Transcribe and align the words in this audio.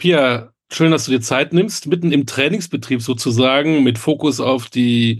Pia, 0.00 0.54
schön, 0.72 0.92
dass 0.92 1.04
du 1.04 1.10
dir 1.10 1.20
Zeit 1.20 1.52
nimmst, 1.52 1.86
mitten 1.86 2.10
im 2.10 2.24
Trainingsbetrieb 2.24 3.02
sozusagen, 3.02 3.84
mit 3.84 3.98
Fokus 3.98 4.40
auf 4.40 4.70
die 4.70 5.18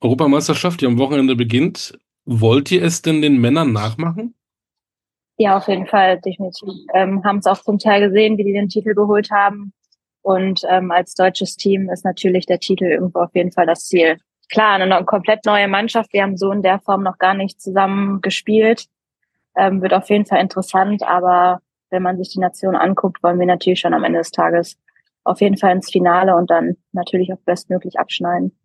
Europameisterschaft, 0.00 0.80
die 0.80 0.86
am 0.86 0.98
Wochenende 0.98 1.34
beginnt. 1.34 1.98
Wollt 2.26 2.70
ihr 2.70 2.84
es 2.84 3.02
denn 3.02 3.22
den 3.22 3.40
Männern 3.40 3.72
nachmachen? 3.72 4.36
Ja, 5.36 5.56
auf 5.56 5.66
jeden 5.66 5.88
Fall, 5.88 6.20
definitiv. 6.20 6.68
Ähm, 6.94 7.24
haben 7.24 7.38
es 7.38 7.46
auch 7.46 7.60
zum 7.60 7.78
Teil 7.78 8.08
gesehen, 8.08 8.38
wie 8.38 8.44
die 8.44 8.52
den 8.52 8.68
Titel 8.68 8.94
geholt 8.94 9.32
haben. 9.32 9.72
Und 10.22 10.60
ähm, 10.70 10.92
als 10.92 11.14
deutsches 11.14 11.56
Team 11.56 11.90
ist 11.90 12.04
natürlich 12.04 12.46
der 12.46 12.60
Titel 12.60 12.84
irgendwo 12.84 13.18
auf 13.18 13.34
jeden 13.34 13.50
Fall 13.50 13.66
das 13.66 13.86
Ziel. 13.86 14.18
Klar, 14.48 14.74
eine, 14.74 14.94
eine 14.94 15.04
komplett 15.06 15.44
neue 15.44 15.66
Mannschaft. 15.66 16.12
Wir 16.12 16.22
haben 16.22 16.36
so 16.36 16.52
in 16.52 16.62
der 16.62 16.78
Form 16.78 17.02
noch 17.02 17.18
gar 17.18 17.34
nicht 17.34 17.60
zusammen 17.60 18.20
gespielt. 18.20 18.86
Ähm, 19.56 19.82
wird 19.82 19.92
auf 19.92 20.08
jeden 20.08 20.26
Fall 20.26 20.40
interessant, 20.40 21.02
aber 21.02 21.62
wenn 21.90 22.02
man 22.02 22.16
sich 22.16 22.30
die 22.30 22.40
Nation 22.40 22.76
anguckt, 22.76 23.22
wollen 23.22 23.38
wir 23.38 23.46
natürlich 23.46 23.80
schon 23.80 23.94
am 23.94 24.04
Ende 24.04 24.18
des 24.18 24.30
Tages 24.30 24.78
auf 25.24 25.40
jeden 25.40 25.56
Fall 25.56 25.74
ins 25.74 25.90
Finale 25.90 26.34
und 26.34 26.50
dann 26.50 26.76
natürlich 26.92 27.32
auch 27.32 27.40
bestmöglich 27.44 27.98
abschneiden. 27.98 28.56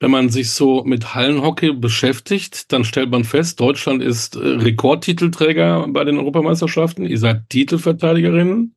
Wenn 0.00 0.10
man 0.10 0.30
sich 0.30 0.50
so 0.50 0.82
mit 0.82 1.14
Hallenhockey 1.14 1.74
beschäftigt, 1.74 2.72
dann 2.72 2.82
stellt 2.84 3.10
man 3.10 3.22
fest, 3.22 3.60
Deutschland 3.60 4.02
ist 4.02 4.34
äh, 4.34 4.40
Rekordtitelträger 4.40 5.86
bei 5.88 6.02
den 6.02 6.18
Europameisterschaften. 6.18 7.06
Ihr 7.06 7.18
seid 7.18 7.48
Titelverteidigerinnen. 7.50 8.74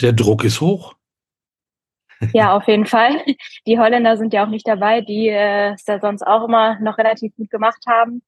Der 0.00 0.12
Druck 0.12 0.42
ist 0.42 0.60
hoch. 0.60 0.94
Ja, 2.32 2.56
auf 2.56 2.66
jeden 2.66 2.86
Fall. 2.86 3.22
Die 3.66 3.78
Holländer 3.78 4.16
sind 4.16 4.32
ja 4.32 4.44
auch 4.44 4.48
nicht 4.48 4.66
dabei, 4.66 5.02
die 5.02 5.28
äh, 5.28 5.74
es 5.74 5.86
ja 5.86 6.00
sonst 6.00 6.22
auch 6.22 6.44
immer 6.48 6.80
noch 6.80 6.98
relativ 6.98 7.34
gut 7.36 7.50
gemacht 7.50 7.84
haben. 7.86 8.22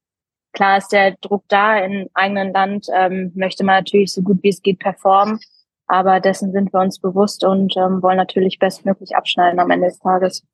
Klar 0.56 0.78
ist 0.78 0.88
der 0.88 1.16
Druck 1.20 1.44
da 1.48 1.78
im 1.84 2.08
eigenen 2.14 2.50
Land, 2.50 2.86
ähm, 2.90 3.30
möchte 3.34 3.62
man 3.62 3.74
natürlich 3.76 4.14
so 4.14 4.22
gut 4.22 4.42
wie 4.42 4.48
es 4.48 4.62
geht 4.62 4.78
performen, 4.78 5.38
aber 5.86 6.18
dessen 6.18 6.50
sind 6.50 6.72
wir 6.72 6.80
uns 6.80 6.98
bewusst 6.98 7.44
und 7.44 7.76
ähm, 7.76 8.02
wollen 8.02 8.16
natürlich 8.16 8.58
bestmöglich 8.58 9.14
abschneiden 9.14 9.60
am 9.60 9.70
Ende 9.70 9.88
des 9.88 9.98
Tages. 9.98 10.46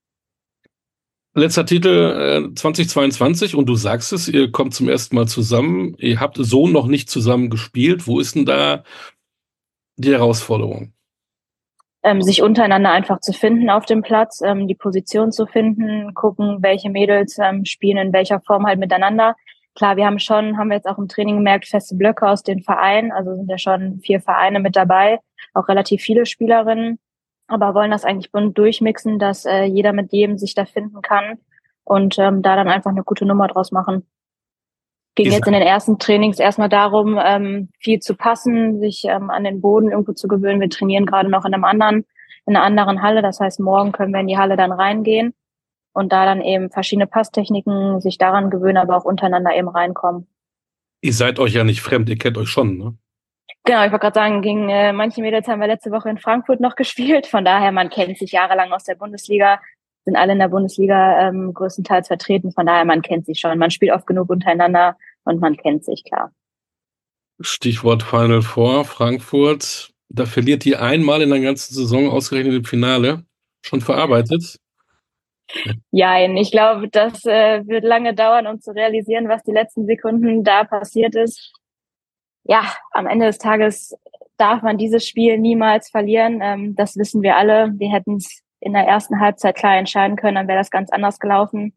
Letzter 1.34 1.64
Titel 1.64 2.50
äh, 2.50 2.52
2022 2.52 3.54
und 3.54 3.66
du 3.66 3.76
sagst 3.76 4.12
es, 4.12 4.26
ihr 4.26 4.50
kommt 4.50 4.74
zum 4.74 4.88
ersten 4.88 5.14
Mal 5.14 5.28
zusammen. 5.28 5.94
Ihr 5.98 6.18
habt 6.18 6.36
so 6.36 6.66
noch 6.66 6.88
nicht 6.88 7.08
zusammen 7.08 7.48
gespielt. 7.48 8.08
Wo 8.08 8.18
ist 8.18 8.34
denn 8.34 8.44
da 8.44 8.82
die 9.96 10.10
Herausforderung? 10.10 10.94
Ähm, 12.02 12.22
sich 12.22 12.42
untereinander 12.42 12.90
einfach 12.90 13.20
zu 13.20 13.32
finden 13.32 13.70
auf 13.70 13.86
dem 13.86 14.02
Platz, 14.02 14.40
ähm, 14.44 14.66
die 14.66 14.74
Position 14.74 15.30
zu 15.30 15.46
finden, 15.46 16.12
gucken, 16.14 16.58
welche 16.60 16.90
Mädels 16.90 17.38
ähm, 17.38 17.64
spielen 17.64 17.98
in 17.98 18.12
welcher 18.12 18.40
Form 18.40 18.66
halt 18.66 18.80
miteinander. 18.80 19.36
Klar, 19.74 19.96
wir 19.96 20.04
haben 20.04 20.18
schon, 20.18 20.58
haben 20.58 20.68
wir 20.68 20.76
jetzt 20.76 20.86
auch 20.86 20.98
im 20.98 21.08
Training 21.08 21.36
gemerkt, 21.36 21.66
feste 21.66 21.94
Blöcke 21.94 22.28
aus 22.28 22.42
den 22.42 22.62
Vereinen. 22.62 23.10
Also 23.10 23.34
sind 23.34 23.48
ja 23.48 23.58
schon 23.58 24.00
vier 24.00 24.20
Vereine 24.20 24.60
mit 24.60 24.76
dabei, 24.76 25.18
auch 25.54 25.68
relativ 25.68 26.02
viele 26.02 26.26
Spielerinnen. 26.26 26.98
Aber 27.46 27.74
wollen 27.74 27.90
das 27.90 28.04
eigentlich 28.04 28.32
bunt 28.32 28.56
durchmixen, 28.56 29.18
dass 29.18 29.44
äh, 29.44 29.64
jeder 29.64 29.92
mit 29.92 30.12
jedem 30.12 30.38
sich 30.38 30.54
da 30.54 30.64
finden 30.64 31.00
kann 31.02 31.38
und 31.84 32.18
ähm, 32.18 32.42
da 32.42 32.56
dann 32.56 32.68
einfach 32.68 32.90
eine 32.90 33.02
gute 33.02 33.24
Nummer 33.24 33.48
draus 33.48 33.72
machen. 33.72 34.06
Ging 35.14 35.30
jetzt 35.30 35.46
in 35.46 35.52
den 35.52 35.62
ersten 35.62 35.98
Trainings 35.98 36.38
erstmal 36.38 36.70
darum, 36.70 37.18
ähm, 37.22 37.68
viel 37.78 38.00
zu 38.00 38.14
passen, 38.14 38.80
sich 38.80 39.04
ähm, 39.04 39.28
an 39.28 39.44
den 39.44 39.60
Boden 39.60 39.90
irgendwo 39.90 40.12
zu 40.12 40.28
gewöhnen. 40.28 40.60
Wir 40.60 40.70
trainieren 40.70 41.04
gerade 41.04 41.28
noch 41.28 41.44
in 41.44 41.52
einem 41.52 41.64
anderen, 41.64 42.06
in 42.46 42.56
einer 42.56 42.64
anderen 42.64 43.02
Halle. 43.02 43.20
Das 43.20 43.40
heißt, 43.40 43.60
morgen 43.60 43.92
können 43.92 44.12
wir 44.12 44.20
in 44.20 44.28
die 44.28 44.38
Halle 44.38 44.56
dann 44.56 44.72
reingehen 44.72 45.34
und 45.92 46.12
da 46.12 46.24
dann 46.24 46.40
eben 46.40 46.70
verschiedene 46.70 47.06
Passtechniken 47.06 48.00
sich 48.00 48.18
daran 48.18 48.50
gewöhnen, 48.50 48.78
aber 48.78 48.96
auch 48.96 49.04
untereinander 49.04 49.54
eben 49.54 49.68
reinkommen. 49.68 50.26
Ihr 51.00 51.12
seid 51.12 51.38
euch 51.38 51.54
ja 51.54 51.64
nicht 51.64 51.82
fremd, 51.82 52.08
ihr 52.08 52.18
kennt 52.18 52.38
euch 52.38 52.48
schon, 52.48 52.78
ne? 52.78 52.96
Genau, 53.64 53.84
ich 53.84 53.92
wollte 53.92 54.02
gerade 54.02 54.14
sagen, 54.14 54.42
gegen 54.42 54.68
äh, 54.68 54.92
manche 54.92 55.20
Mädels 55.20 55.46
haben 55.46 55.60
wir 55.60 55.68
letzte 55.68 55.92
Woche 55.92 56.10
in 56.10 56.18
Frankfurt 56.18 56.60
noch 56.60 56.74
gespielt. 56.76 57.26
Von 57.26 57.44
daher, 57.44 57.72
man 57.72 57.90
kennt 57.90 58.18
sich 58.18 58.32
jahrelang 58.32 58.72
aus 58.72 58.84
der 58.84 58.96
Bundesliga, 58.96 59.60
sind 60.04 60.16
alle 60.16 60.32
in 60.32 60.40
der 60.40 60.48
Bundesliga 60.48 61.28
ähm, 61.28 61.54
größtenteils 61.54 62.08
vertreten. 62.08 62.50
Von 62.52 62.66
daher, 62.66 62.84
man 62.84 63.02
kennt 63.02 63.26
sich 63.26 63.38
schon. 63.38 63.56
Man 63.58 63.70
spielt 63.70 63.92
oft 63.92 64.06
genug 64.06 64.30
untereinander 64.30 64.96
und 65.24 65.40
man 65.40 65.56
kennt 65.56 65.84
sich, 65.84 66.02
klar. 66.02 66.32
Stichwort 67.40 68.02
Final 68.02 68.42
Four, 68.42 68.84
Frankfurt. 68.84 69.90
Da 70.08 70.26
verliert 70.26 70.64
die 70.64 70.76
einmal 70.76 71.22
in 71.22 71.30
der 71.30 71.40
ganzen 71.40 71.74
Saison 71.74 72.10
ausgerechnet 72.10 72.54
im 72.54 72.64
Finale. 72.64 73.24
Schon 73.64 73.80
verarbeitet? 73.80 74.58
Ja, 75.90 76.18
ich 76.18 76.50
glaube, 76.50 76.88
das 76.88 77.24
äh, 77.24 77.66
wird 77.66 77.84
lange 77.84 78.14
dauern, 78.14 78.46
um 78.46 78.60
zu 78.60 78.72
realisieren, 78.72 79.28
was 79.28 79.42
die 79.42 79.52
letzten 79.52 79.86
Sekunden 79.86 80.44
da 80.44 80.64
passiert 80.64 81.14
ist. 81.14 81.52
Ja, 82.44 82.62
am 82.90 83.06
Ende 83.06 83.26
des 83.26 83.38
Tages 83.38 83.96
darf 84.36 84.62
man 84.62 84.78
dieses 84.78 85.06
Spiel 85.06 85.38
niemals 85.38 85.90
verlieren. 85.90 86.40
Ähm, 86.42 86.74
das 86.74 86.96
wissen 86.96 87.22
wir 87.22 87.36
alle. 87.36 87.72
Wir 87.76 87.90
hätten 87.92 88.16
es 88.16 88.42
in 88.60 88.72
der 88.72 88.86
ersten 88.86 89.20
Halbzeit 89.20 89.56
klar 89.56 89.76
entscheiden 89.76 90.16
können, 90.16 90.36
dann 90.36 90.48
wäre 90.48 90.58
das 90.58 90.70
ganz 90.70 90.90
anders 90.90 91.18
gelaufen. 91.18 91.74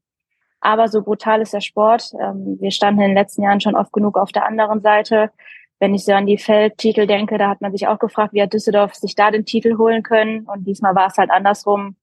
Aber 0.62 0.88
so 0.88 1.02
brutal 1.02 1.42
ist 1.42 1.54
der 1.54 1.62
Sport. 1.62 2.12
Ähm, 2.20 2.58
wir 2.60 2.72
standen 2.72 3.02
in 3.02 3.10
den 3.10 3.18
letzten 3.18 3.44
Jahren 3.44 3.62
schon 3.62 3.76
oft 3.76 3.92
genug 3.92 4.18
auf 4.18 4.32
der 4.32 4.46
anderen 4.46 4.82
Seite. 4.82 5.32
Wenn 5.80 5.94
ich 5.94 6.06
so 6.06 6.14
an 6.14 6.26
die 6.26 6.38
Feldtitel 6.38 7.06
denke, 7.06 7.38
da 7.38 7.50
hat 7.50 7.62
man 7.62 7.72
sich 7.72 7.88
auch 7.88 8.00
gefragt, 8.00 8.34
wie 8.34 8.42
hat 8.42 8.54
Düsseldorf 8.54 8.96
sich 8.96 9.14
da 9.16 9.30
den 9.30 9.46
Titel 9.46 9.78
holen 9.78 10.04
können. 10.04 10.46
Und 10.46 10.66
diesmal 10.66 10.96
war 10.96 11.08
es 11.08 11.18
halt 11.18 11.32
andersrum 11.32 11.98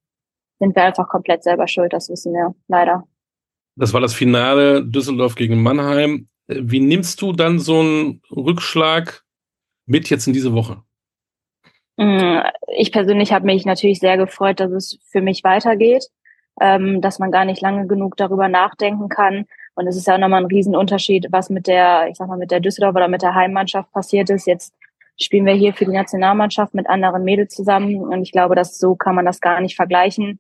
sind 0.63 0.77
wir 0.77 0.85
einfach 0.85 1.09
komplett 1.09 1.43
selber 1.43 1.67
schuld, 1.67 1.93
das 1.93 2.09
wissen 2.09 2.33
wir 2.33 2.55
leider. 2.69 3.03
Das 3.75 3.93
war 3.93 4.01
das 4.01 4.15
Finale 4.15 4.85
Düsseldorf 4.85 5.35
gegen 5.35 5.61
Mannheim. 5.61 6.29
Wie 6.47 6.79
nimmst 6.79 7.21
du 7.21 7.33
dann 7.33 7.59
so 7.59 7.81
einen 7.81 8.23
Rückschlag 8.31 9.25
mit 9.87 10.09
jetzt 10.09 10.29
in 10.29 10.33
diese 10.33 10.55
Woche? 10.55 10.83
Mm, 11.97 12.43
ich 12.77 12.93
persönlich 12.93 13.33
habe 13.33 13.45
mich 13.45 13.67
natürlich 13.67 13.99
sehr 13.99 14.17
gefreut, 14.17 14.61
dass 14.61 14.71
es 14.71 15.01
für 15.11 15.21
mich 15.21 15.43
weitergeht, 15.43 16.07
ähm, 16.61 17.01
dass 17.01 17.19
man 17.19 17.33
gar 17.33 17.45
nicht 17.45 17.61
lange 17.61 17.89
genug 17.89 18.17
darüber 18.17 18.49
nachdenken 18.49 19.09
kann. 19.09 19.47
Und 19.75 19.89
es 19.89 19.97
ist 19.97 20.07
ja 20.07 20.15
auch 20.15 20.19
nochmal 20.19 20.43
ein 20.43 20.47
Riesenunterschied, 20.47 21.27
was 21.33 21.51
mit 21.51 21.67
der, 21.67 22.07
ich 22.09 22.19
sag 22.19 22.29
mal, 22.29 22.39
mit 22.39 22.53
der 22.53 22.61
Düsseldorf 22.61 22.95
oder 22.95 23.09
mit 23.09 23.23
der 23.23 23.35
Heimmannschaft 23.35 23.91
passiert 23.91 24.31
ist. 24.31 24.47
Jetzt 24.47 24.73
spielen 25.21 25.47
wir 25.47 25.55
hier 25.55 25.75
für 25.75 25.87
die 25.87 25.91
Nationalmannschaft 25.91 26.73
mit 26.73 26.89
anderen 26.89 27.25
Mädels 27.25 27.53
zusammen. 27.53 27.97
Und 27.97 28.23
ich 28.23 28.31
glaube, 28.31 28.55
dass 28.55 28.79
so 28.79 28.95
kann 28.95 29.17
man 29.17 29.25
das 29.25 29.41
gar 29.41 29.61
nicht 29.61 29.75
vergleichen 29.75 30.39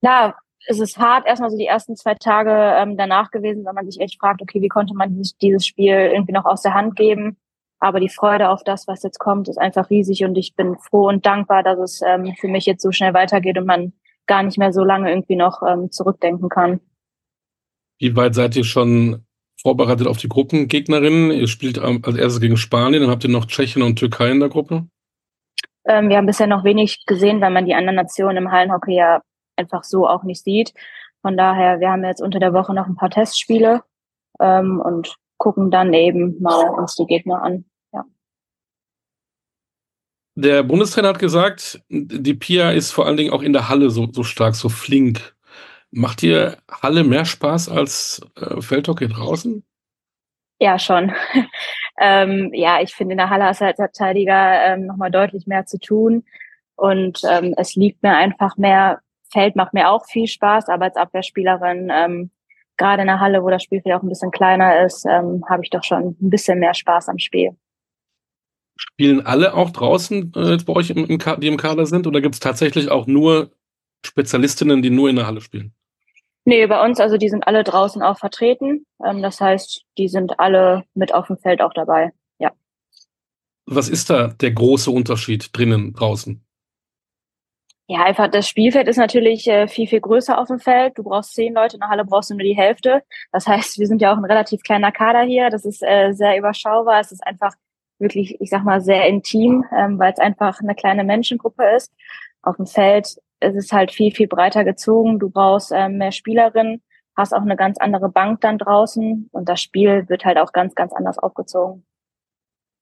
klar, 0.00 0.36
es 0.66 0.78
ist 0.78 0.98
hart, 0.98 1.26
erstmal 1.26 1.50
so 1.50 1.56
die 1.56 1.66
ersten 1.66 1.96
zwei 1.96 2.14
Tage 2.14 2.50
ähm, 2.50 2.96
danach 2.96 3.30
gewesen, 3.30 3.64
wenn 3.64 3.74
man 3.74 3.90
sich 3.90 4.00
echt 4.00 4.20
fragt, 4.20 4.42
okay, 4.42 4.60
wie 4.60 4.68
konnte 4.68 4.94
man 4.94 5.10
dieses, 5.14 5.36
dieses 5.38 5.66
Spiel 5.66 5.94
irgendwie 5.94 6.32
noch 6.32 6.44
aus 6.44 6.62
der 6.62 6.74
Hand 6.74 6.96
geben? 6.96 7.36
Aber 7.78 7.98
die 7.98 8.10
Freude 8.10 8.50
auf 8.50 8.62
das, 8.62 8.86
was 8.86 9.02
jetzt 9.02 9.18
kommt, 9.18 9.48
ist 9.48 9.58
einfach 9.58 9.88
riesig 9.88 10.22
und 10.24 10.36
ich 10.36 10.54
bin 10.54 10.76
froh 10.76 11.08
und 11.08 11.24
dankbar, 11.24 11.62
dass 11.62 11.78
es 11.78 12.02
ähm, 12.06 12.34
für 12.38 12.48
mich 12.48 12.66
jetzt 12.66 12.82
so 12.82 12.92
schnell 12.92 13.14
weitergeht 13.14 13.56
und 13.56 13.66
man 13.66 13.94
gar 14.26 14.42
nicht 14.42 14.58
mehr 14.58 14.72
so 14.72 14.84
lange 14.84 15.08
irgendwie 15.08 15.36
noch 15.36 15.62
ähm, 15.66 15.90
zurückdenken 15.90 16.50
kann. 16.50 16.80
Wie 17.98 18.14
weit 18.16 18.34
seid 18.34 18.54
ihr 18.54 18.64
schon 18.64 19.24
vorbereitet 19.60 20.06
auf 20.06 20.18
die 20.18 20.28
Gruppengegnerinnen? 20.28 21.30
Ihr 21.30 21.48
spielt 21.48 21.78
als 21.78 22.16
erstes 22.16 22.40
gegen 22.40 22.58
Spanien, 22.58 23.02
dann 23.02 23.10
habt 23.10 23.24
ihr 23.24 23.30
noch 23.30 23.46
Tschechien 23.46 23.82
und 23.82 23.98
Türkei 23.98 24.30
in 24.30 24.40
der 24.40 24.50
Gruppe? 24.50 24.86
Ähm, 25.86 26.10
wir 26.10 26.18
haben 26.18 26.26
bisher 26.26 26.46
noch 26.46 26.64
wenig 26.64 27.04
gesehen, 27.06 27.40
weil 27.40 27.50
man 27.50 27.64
die 27.64 27.74
anderen 27.74 27.96
Nationen 27.96 28.36
im 28.36 28.52
Hallenhockey 28.52 28.94
ja 28.94 29.22
einfach 29.60 29.84
so 29.84 30.08
auch 30.08 30.24
nicht 30.24 30.42
sieht. 30.42 30.74
Von 31.22 31.36
daher, 31.36 31.80
wir 31.80 31.90
haben 31.90 32.04
jetzt 32.04 32.22
unter 32.22 32.38
der 32.38 32.52
Woche 32.52 32.74
noch 32.74 32.86
ein 32.86 32.96
paar 32.96 33.10
Testspiele 33.10 33.82
ähm, 34.40 34.80
und 34.80 35.16
gucken 35.36 35.70
dann 35.70 35.92
eben 35.92 36.40
mal 36.40 36.70
uns 36.70 36.96
die 36.96 37.06
Gegner 37.06 37.42
an. 37.42 37.64
Ja. 37.92 38.04
Der 40.34 40.62
Bundestrainer 40.62 41.08
hat 41.08 41.18
gesagt, 41.18 41.82
die 41.88 42.34
Pia 42.34 42.70
ist 42.70 42.92
vor 42.92 43.06
allen 43.06 43.16
Dingen 43.16 43.32
auch 43.32 43.42
in 43.42 43.52
der 43.52 43.68
Halle 43.68 43.90
so, 43.90 44.08
so 44.10 44.22
stark, 44.22 44.54
so 44.54 44.68
flink. 44.68 45.34
Macht 45.90 46.22
dir 46.22 46.58
Halle 46.70 47.04
mehr 47.04 47.24
Spaß 47.24 47.68
als 47.68 48.22
äh, 48.36 48.60
Feldhockey 48.60 49.08
draußen? 49.08 49.64
Ja, 50.60 50.78
schon. 50.78 51.12
ähm, 52.00 52.50
ja, 52.52 52.80
ich 52.80 52.94
finde, 52.94 53.12
in 53.12 53.18
der 53.18 53.30
Halle 53.30 53.44
hast 53.44 53.60
du 53.60 53.64
als 53.64 53.76
Verteidiger 53.76 54.64
ähm, 54.64 54.86
nochmal 54.86 55.10
deutlich 55.10 55.46
mehr 55.46 55.66
zu 55.66 55.78
tun. 55.78 56.24
Und 56.76 57.20
ähm, 57.28 57.54
es 57.56 57.74
liegt 57.74 58.02
mir 58.02 58.14
einfach 58.14 58.56
mehr, 58.56 59.00
Feld 59.30 59.56
macht 59.56 59.74
mir 59.74 59.90
auch 59.90 60.06
viel 60.06 60.26
Spaß, 60.26 60.68
aber 60.68 60.86
als 60.86 60.96
Abwehrspielerin, 60.96 61.90
ähm, 61.92 62.30
gerade 62.76 63.02
in 63.02 63.08
der 63.08 63.20
Halle, 63.20 63.42
wo 63.42 63.50
das 63.50 63.62
Spielfeld 63.62 63.94
auch 63.94 64.02
ein 64.02 64.08
bisschen 64.08 64.30
kleiner 64.30 64.84
ist, 64.84 65.04
ähm, 65.06 65.44
habe 65.48 65.62
ich 65.62 65.70
doch 65.70 65.84
schon 65.84 66.16
ein 66.20 66.30
bisschen 66.30 66.58
mehr 66.58 66.74
Spaß 66.74 67.08
am 67.08 67.18
Spiel. 67.18 67.56
Spielen 68.76 69.26
alle 69.26 69.54
auch 69.54 69.70
draußen 69.70 70.32
äh, 70.34 70.56
bei 70.64 70.72
euch, 70.72 70.90
im, 70.90 71.04
im 71.06 71.18
die 71.18 71.48
im 71.48 71.56
Kader 71.56 71.86
sind, 71.86 72.06
oder 72.06 72.20
gibt 72.20 72.34
es 72.34 72.40
tatsächlich 72.40 72.90
auch 72.90 73.06
nur 73.06 73.50
Spezialistinnen, 74.04 74.82
die 74.82 74.90
nur 74.90 75.10
in 75.10 75.16
der 75.16 75.26
Halle 75.26 75.40
spielen? 75.40 75.74
Nee, 76.44 76.66
bei 76.66 76.82
uns, 76.82 76.98
also 76.98 77.18
die 77.18 77.28
sind 77.28 77.46
alle 77.46 77.64
draußen 77.64 78.02
auch 78.02 78.18
vertreten. 78.18 78.86
Ähm, 79.04 79.22
das 79.22 79.40
heißt, 79.40 79.84
die 79.98 80.08
sind 80.08 80.40
alle 80.40 80.84
mit 80.94 81.12
auf 81.14 81.26
dem 81.26 81.36
Feld 81.36 81.60
auch 81.60 81.74
dabei. 81.74 82.12
Ja. 82.38 82.52
Was 83.66 83.88
ist 83.88 84.10
da 84.10 84.28
der 84.28 84.52
große 84.52 84.90
Unterschied 84.90 85.50
drinnen, 85.52 85.92
draußen? 85.92 86.42
Ja, 87.92 88.04
einfach 88.04 88.28
das 88.28 88.46
Spielfeld 88.48 88.86
ist 88.86 88.98
natürlich 88.98 89.48
äh, 89.48 89.66
viel, 89.66 89.88
viel 89.88 90.00
größer 90.00 90.38
auf 90.38 90.46
dem 90.46 90.60
Feld. 90.60 90.96
Du 90.96 91.02
brauchst 91.02 91.34
zehn 91.34 91.52
Leute, 91.52 91.74
in 91.74 91.80
der 91.80 91.88
Halle 91.88 92.04
brauchst 92.04 92.30
du 92.30 92.34
nur 92.34 92.44
die 92.44 92.56
Hälfte. 92.56 93.02
Das 93.32 93.48
heißt, 93.48 93.80
wir 93.80 93.88
sind 93.88 94.00
ja 94.00 94.12
auch 94.12 94.16
ein 94.16 94.24
relativ 94.24 94.62
kleiner 94.62 94.92
Kader 94.92 95.22
hier. 95.22 95.50
Das 95.50 95.64
ist 95.64 95.82
äh, 95.82 96.12
sehr 96.12 96.38
überschaubar. 96.38 97.00
Es 97.00 97.10
ist 97.10 97.26
einfach 97.26 97.52
wirklich, 97.98 98.40
ich 98.40 98.48
sag 98.48 98.62
mal, 98.62 98.80
sehr 98.80 99.08
intim, 99.08 99.64
ähm, 99.76 99.98
weil 99.98 100.12
es 100.12 100.20
einfach 100.20 100.60
eine 100.60 100.76
kleine 100.76 101.02
Menschengruppe 101.02 101.64
ist. 101.74 101.92
Auf 102.42 102.58
dem 102.58 102.66
Feld 102.66 103.08
ist 103.40 103.56
es 103.56 103.72
halt 103.72 103.90
viel, 103.90 104.12
viel 104.14 104.28
breiter 104.28 104.62
gezogen. 104.62 105.18
Du 105.18 105.28
brauchst 105.28 105.72
ähm, 105.74 105.98
mehr 105.98 106.12
Spielerinnen, 106.12 106.84
hast 107.16 107.34
auch 107.34 107.42
eine 107.42 107.56
ganz 107.56 107.78
andere 107.78 108.08
Bank 108.08 108.40
dann 108.42 108.58
draußen 108.58 109.28
und 109.32 109.48
das 109.48 109.60
Spiel 109.60 110.08
wird 110.08 110.24
halt 110.24 110.38
auch 110.38 110.52
ganz, 110.52 110.76
ganz 110.76 110.92
anders 110.92 111.18
aufgezogen. 111.18 111.84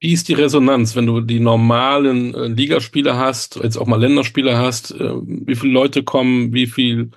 Wie 0.00 0.12
ist 0.12 0.28
die 0.28 0.34
Resonanz, 0.34 0.94
wenn 0.94 1.06
du 1.06 1.20
die 1.20 1.40
normalen 1.40 2.34
äh, 2.34 2.46
Ligaspiele 2.46 3.16
hast, 3.16 3.56
jetzt 3.56 3.76
auch 3.76 3.86
mal 3.86 4.00
Länderspiele 4.00 4.56
hast? 4.56 4.92
Äh, 4.92 5.14
wie 5.24 5.56
viele 5.56 5.72
Leute 5.72 6.04
kommen? 6.04 6.52
Wie 6.52 6.66
viel 6.66 7.10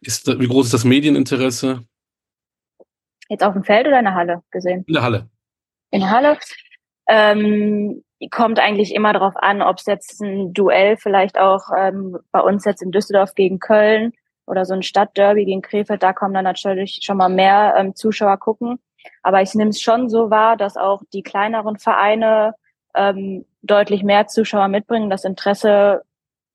ist, 0.00 0.26
wie 0.26 0.48
groß 0.48 0.66
ist 0.66 0.74
das 0.74 0.84
Medieninteresse? 0.84 1.84
Jetzt 3.28 3.44
auf 3.44 3.54
dem 3.54 3.64
Feld 3.64 3.86
oder 3.86 3.98
in 3.98 4.04
der 4.04 4.14
Halle 4.14 4.42
gesehen? 4.50 4.84
In 4.86 4.94
der 4.94 5.02
Halle. 5.02 5.28
In 5.90 6.00
der 6.00 6.10
Halle. 6.10 6.38
Ähm, 7.08 8.02
kommt 8.30 8.58
eigentlich 8.58 8.94
immer 8.94 9.12
darauf 9.12 9.36
an, 9.36 9.62
ob 9.62 9.78
es 9.78 9.86
jetzt 9.86 10.20
ein 10.20 10.52
Duell 10.52 10.96
vielleicht 10.96 11.38
auch 11.38 11.70
ähm, 11.76 12.18
bei 12.32 12.40
uns 12.40 12.64
jetzt 12.64 12.82
in 12.82 12.90
Düsseldorf 12.90 13.34
gegen 13.34 13.60
Köln 13.60 14.12
oder 14.46 14.64
so 14.64 14.74
ein 14.74 14.82
Stadtderby 14.82 15.44
gegen 15.44 15.62
Krefeld, 15.62 16.02
da 16.02 16.12
kommen 16.12 16.34
dann 16.34 16.44
natürlich 16.44 17.00
schon 17.02 17.16
mal 17.16 17.28
mehr 17.28 17.74
ähm, 17.76 17.94
Zuschauer 17.94 18.38
gucken. 18.38 18.78
Aber 19.22 19.42
ich 19.42 19.54
nehme 19.54 19.70
es 19.70 19.80
schon 19.80 20.08
so 20.08 20.30
wahr, 20.30 20.56
dass 20.56 20.76
auch 20.76 21.02
die 21.12 21.22
kleineren 21.22 21.78
Vereine 21.78 22.54
ähm, 22.94 23.44
deutlich 23.62 24.02
mehr 24.02 24.26
Zuschauer 24.26 24.68
mitbringen, 24.68 25.10
das 25.10 25.24
Interesse 25.24 26.02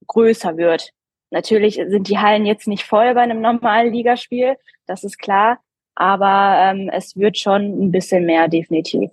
größer 0.07 0.57
wird. 0.57 0.91
Natürlich 1.29 1.75
sind 1.75 2.09
die 2.09 2.17
Hallen 2.17 2.45
jetzt 2.45 2.67
nicht 2.67 2.83
voll 2.83 3.13
bei 3.13 3.21
einem 3.21 3.41
normalen 3.41 3.93
Ligaspiel, 3.93 4.55
das 4.85 5.03
ist 5.03 5.17
klar, 5.17 5.59
aber 5.95 6.57
ähm, 6.59 6.89
es 6.91 7.15
wird 7.15 7.37
schon 7.37 7.61
ein 7.61 7.91
bisschen 7.91 8.25
mehr, 8.25 8.47
definitiv. 8.47 9.11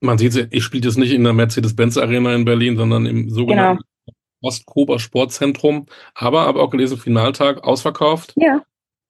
Man 0.00 0.18
sieht, 0.18 0.48
ich 0.50 0.64
spiele 0.64 0.86
das 0.86 0.96
nicht 0.96 1.12
in 1.12 1.24
der 1.24 1.32
Mercedes-Benz 1.32 1.96
Arena 1.96 2.34
in 2.34 2.44
Berlin, 2.44 2.76
sondern 2.76 3.06
im 3.06 3.30
sogenannten 3.30 3.82
genau. 4.06 4.18
Ostkober 4.42 4.98
Sportzentrum. 4.98 5.86
Aber 6.14 6.42
habe 6.42 6.60
auch 6.60 6.70
gelesen, 6.70 6.98
Finaltag 6.98 7.64
ausverkauft. 7.64 8.34
Ja. 8.36 8.62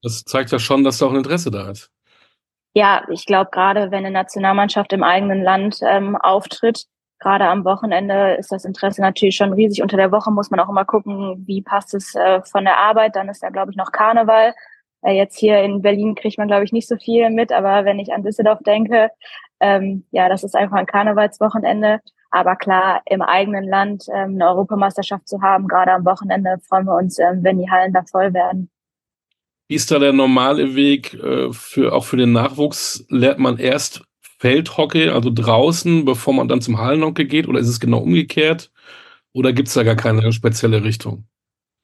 Das 0.03 0.25
zeigt 0.25 0.53
ja 0.53 0.59
schon, 0.59 0.85
dass 0.85 0.99
da 0.99 1.07
auch 1.07 1.11
ein 1.11 1.17
Interesse 1.17 1.51
da 1.51 1.71
ist. 1.71 1.91
Ja, 2.77 3.05
ich 3.09 3.25
glaube, 3.25 3.51
gerade 3.53 3.91
wenn 3.93 4.05
eine 4.05 4.11
Nationalmannschaft 4.11 4.93
im 4.93 5.05
eigenen 5.05 5.43
Land 5.43 5.79
ähm, 5.83 6.17
auftritt, 6.17 6.87
gerade 7.21 7.47
am 7.47 7.65
Wochenende 7.65 8.35
ist 8.35 8.51
das 8.51 8.65
Interesse 8.65 9.01
natürlich 9.01 9.37
schon 9.37 9.53
riesig. 9.53 9.81
Unter 9.83 9.97
der 9.97 10.11
Woche 10.11 10.33
muss 10.33 10.51
man 10.51 10.59
auch 10.61 10.69
immer 10.69 10.85
gucken, 10.85 11.45
wie 11.47 11.63
passt 11.63 11.95
es 11.95 12.15
äh, 12.17 12.43
von 12.43 12.65
der 12.65 12.79
Arbeit. 12.79 13.15
Dann 13.15 13.29
ist 13.29 13.43
da, 13.45 13.51
glaube 13.51 13.71
ich, 13.71 13.77
noch 13.77 13.93
Karneval. 13.93 14.55
Äh, 15.03 15.13
jetzt 15.13 15.39
hier 15.39 15.61
in 15.63 15.83
Berlin 15.83 16.17
kriegt 16.17 16.37
man, 16.37 16.49
glaube 16.49 16.65
ich, 16.65 16.73
nicht 16.73 16.89
so 16.89 16.97
viel 16.97 17.31
mit. 17.31 17.53
Aber 17.53 17.85
wenn 17.85 18.01
ich 18.01 18.13
an 18.13 18.25
Düsseldorf 18.25 18.59
denke, 18.65 19.11
ähm, 19.61 20.05
ja, 20.11 20.29
das 20.29 20.43
ist 20.45 20.57
einfach 20.57 20.77
ein 20.77 20.87
Karnevalswochenende. 20.87 22.01
Aber 22.31 22.57
klar, 22.57 23.03
im 23.07 23.23
eigenen 23.23 23.65
Land 23.69 24.07
ähm, 24.13 24.35
eine 24.35 24.49
Europameisterschaft 24.49 25.29
zu 25.29 25.41
haben, 25.43 25.69
gerade 25.69 25.93
am 25.93 26.05
Wochenende, 26.05 26.59
freuen 26.69 26.87
wir 26.87 26.97
uns, 26.97 27.19
ähm, 27.21 27.45
wenn 27.45 27.59
die 27.59 27.71
Hallen 27.71 27.93
da 27.93 28.03
voll 28.11 28.35
werden. 28.35 28.69
Ist 29.75 29.91
da 29.91 29.99
der 29.99 30.13
normale 30.13 30.77
Weg 30.77 31.15
äh, 31.15 31.53
für 31.53 31.93
auch 31.93 32.05
für 32.05 32.17
den 32.17 32.31
Nachwuchs? 32.31 33.05
Lernt 33.09 33.41
man 33.41 33.59
erst 33.59 34.05
Feldhockey, 34.39 35.09
also 35.09 35.31
draußen, 35.35 36.05
bevor 36.05 36.33
man 36.33 36.47
dann 36.47 36.61
zum 36.61 36.79
Hallenhockey 36.79 37.25
geht, 37.25 37.49
oder 37.49 37.59
ist 37.59 37.69
es 37.69 37.81
genau 37.81 37.99
umgekehrt? 37.99 38.71
Oder 39.33 39.53
gibt 39.53 39.67
es 39.67 39.75
da 39.75 39.83
gar 39.83 39.97
keine 39.97 40.33
spezielle 40.33 40.85
Richtung? 40.85 41.25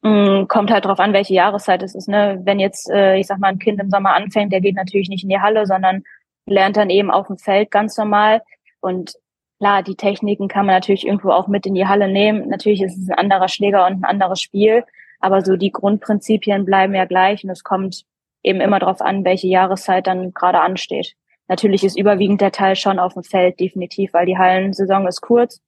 Mm, 0.02 0.44
kommt 0.46 0.70
halt 0.70 0.84
drauf 0.84 1.00
an, 1.00 1.12
welche 1.12 1.34
Jahreszeit 1.34 1.82
es 1.82 1.96
ist. 1.96 2.08
Ne? 2.08 2.40
Wenn 2.44 2.60
jetzt, 2.60 2.88
äh, 2.90 3.18
ich 3.18 3.26
sag 3.26 3.40
mal, 3.40 3.48
ein 3.48 3.58
Kind 3.58 3.80
im 3.80 3.90
Sommer 3.90 4.14
anfängt, 4.14 4.52
der 4.52 4.60
geht 4.60 4.76
natürlich 4.76 5.08
nicht 5.08 5.24
in 5.24 5.30
die 5.30 5.40
Halle, 5.40 5.66
sondern 5.66 6.04
lernt 6.46 6.76
dann 6.76 6.90
eben 6.90 7.10
auf 7.10 7.26
dem 7.26 7.38
Feld 7.38 7.72
ganz 7.72 7.96
normal. 7.98 8.42
Und 8.80 9.14
klar, 9.58 9.82
die 9.82 9.96
Techniken 9.96 10.46
kann 10.46 10.66
man 10.66 10.76
natürlich 10.76 11.06
irgendwo 11.06 11.30
auch 11.32 11.48
mit 11.48 11.66
in 11.66 11.74
die 11.74 11.88
Halle 11.88 12.06
nehmen. 12.06 12.48
Natürlich 12.48 12.82
ist 12.82 12.96
es 12.96 13.10
ein 13.10 13.18
anderer 13.18 13.48
Schläger 13.48 13.84
und 13.86 13.94
ein 13.94 14.04
anderes 14.04 14.40
Spiel, 14.40 14.84
aber 15.20 15.44
so 15.44 15.56
die 15.56 15.70
Grundprinzipien 15.70 16.64
bleiben 16.64 16.94
ja 16.94 17.04
gleich 17.04 17.44
und 17.44 17.50
es 17.50 17.62
kommt 17.62 18.04
eben 18.42 18.60
immer 18.60 18.78
darauf 18.78 19.00
an, 19.00 19.24
welche 19.24 19.48
Jahreszeit 19.48 20.06
dann 20.06 20.32
gerade 20.32 20.60
ansteht. 20.60 21.14
Natürlich 21.48 21.84
ist 21.84 21.98
überwiegend 21.98 22.40
der 22.40 22.52
Teil 22.52 22.76
schon 22.76 22.98
auf 22.98 23.14
dem 23.14 23.22
Feld, 23.22 23.60
definitiv, 23.60 24.12
weil 24.12 24.26
die 24.26 24.38
Hallensaison 24.38 25.06
ist 25.06 25.20
kurz, 25.20 25.60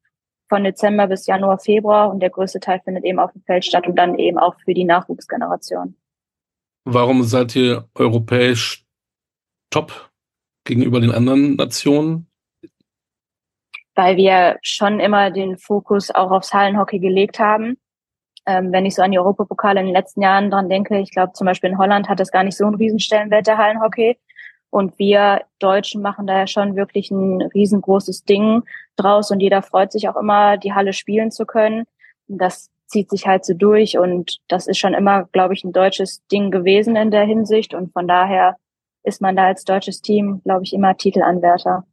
von 0.49 0.64
Dezember 0.64 1.06
bis 1.06 1.26
Januar, 1.26 1.58
Februar 1.58 2.10
und 2.10 2.20
der 2.20 2.31
größte 2.31 2.60
Teil 2.60 2.81
findet 2.84 3.04
eben 3.04 3.19
auf 3.19 3.32
dem 3.32 3.43
Feld 3.43 3.64
statt 3.64 3.87
und 3.87 3.96
dann 3.96 4.19
eben 4.19 4.38
auch 4.38 4.54
für 4.64 4.75
die 4.75 4.84
Nachwuchsgeneration. 4.84 5.96
Warum 6.84 7.22
seid 7.22 7.56
ihr 7.56 7.88
europäisch 7.94 8.84
top 9.70 10.10
gegenüber 10.64 11.00
den 11.00 11.10
anderen 11.10 11.56
Nationen? 11.56 12.28
Weil 13.94 14.16
wir 14.16 14.58
schon 14.62 15.00
immer 15.00 15.31
den 15.31 15.58
Fokus 15.58 16.10
auch 16.10 16.31
aufs 16.31 16.52
Hallenhockey 16.52 16.99
gelegt 16.99 17.38
haben. 17.38 17.78
Ähm, 18.47 18.73
wenn 18.73 18.87
ich 18.87 18.94
so 18.94 19.03
an 19.03 19.12
die 19.12 19.19
Europapokale 19.19 19.81
in 19.81 19.87
den 19.87 19.94
letzten 19.94 20.23
Jahren 20.23 20.50
dran 20.50 20.69
denke, 20.69 20.99
ich 20.99 21.11
glaube 21.11 21.33
zum 21.33 21.47
Beispiel 21.47 21.71
in 21.71 21.79
Holland 21.79 22.09
hat 22.09 22.21
es 22.21 22.33
gar 22.33 22.43
nicht 22.44 22.56
so 22.56 22.67
einen 22.67 22.75
Riesenstellenwert 22.75 23.47
der 23.47 23.59
Hallenhockey. 23.59 24.19
Und 24.71 24.99
wir 24.99 25.43
Deutschen 25.59 26.00
machen 26.00 26.27
da 26.27 26.39
ja 26.39 26.47
schon 26.47 26.77
wirklich 26.77 27.11
ein 27.11 27.43
riesengroßes 27.43 28.25
Ding 28.25 28.62
draus 28.97 29.31
und 29.31 29.41
jeder 29.41 29.62
freut 29.62 29.93
sich 29.93 30.09
auch 30.09 30.17
immer, 30.17 30.56
die 30.56 30.73
Halle 30.73 30.94
spielen 30.94 31.31
zu 31.31 31.44
können. 31.44 31.85
Das 32.27 32.71
zieht 32.87 33.11
sich 33.11 33.27
halt 33.27 33.44
so 33.44 33.55
durch 33.55 33.99
und 33.99 34.39
das 34.49 34.67
ist 34.67 34.79
schon 34.79 34.95
immer, 34.95 35.25
glaube 35.33 35.55
ich, 35.55 35.65
ein 35.65 35.73
deutsches 35.73 36.27
Ding 36.29 36.50
gewesen 36.50 36.97
in 36.97 37.11
der 37.11 37.25
Hinsicht 37.25 37.75
und 37.75 37.93
von 37.93 38.09
daher 38.09 38.56
ist 39.03 39.21
man 39.21 39.37
da 39.37 39.47
als 39.47 39.65
deutsches 39.65 40.00
Team, 40.00 40.41
glaube 40.45 40.65
ich, 40.65 40.73
immer 40.73 40.97
Titelanwärter. 40.97 41.85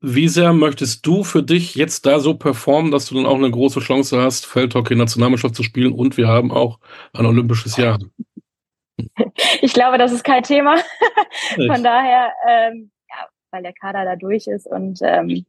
Wie 0.00 0.28
sehr 0.28 0.52
möchtest 0.52 1.06
du 1.06 1.24
für 1.24 1.42
dich 1.42 1.74
jetzt 1.74 2.06
da 2.06 2.20
so 2.20 2.34
performen, 2.34 2.90
dass 2.90 3.06
du 3.06 3.14
dann 3.14 3.26
auch 3.26 3.36
eine 3.36 3.50
große 3.50 3.80
Chance 3.80 4.20
hast, 4.20 4.46
Feldhockey-Nationalmannschaft 4.46 5.54
zu 5.54 5.62
spielen 5.62 5.92
und 5.92 6.16
wir 6.16 6.28
haben 6.28 6.50
auch 6.50 6.78
ein 7.12 7.26
olympisches 7.26 7.76
Jahr? 7.76 7.98
Ich 9.62 9.72
glaube, 9.72 9.96
das 9.96 10.12
ist 10.12 10.24
kein 10.24 10.42
Thema. 10.42 10.76
Von 11.54 11.82
daher, 11.82 12.32
ähm, 12.46 12.90
ja, 13.08 13.28
weil 13.50 13.62
der 13.62 13.72
Kader 13.72 14.04
da 14.04 14.14
durch 14.14 14.46
ist 14.46 14.66
und 14.66 14.98
ähm, 15.02 15.46